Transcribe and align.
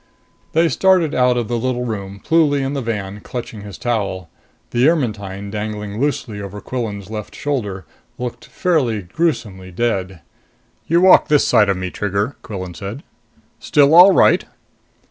They 0.53 0.67
started 0.67 1.13
out 1.13 1.37
of 1.37 1.47
the 1.47 1.59
little 1.59 1.85
room, 1.85 2.19
Pluly 2.25 2.61
in 2.65 2.73
the 2.73 2.81
van, 2.81 3.19
clutching 3.19 3.61
his 3.61 3.77
towel. 3.77 4.31
The 4.71 4.87
Ermetyne, 4.89 5.51
dangling 5.51 5.99
loosely 6.01 6.41
over 6.41 6.59
Quillan's 6.59 7.11
left 7.11 7.35
shoulder, 7.35 7.85
looked 8.17 8.45
fairly 8.45 9.03
gruesomely 9.03 9.69
dead. 9.69 10.21
"You 10.87 11.01
walk 11.01 11.27
this 11.27 11.45
side 11.47 11.69
of 11.69 11.77
me, 11.77 11.91
Trigger," 11.91 12.35
Quillan 12.41 12.73
said. 12.73 13.03
"Still 13.59 13.93
all 13.93 14.11
right?" 14.11 14.43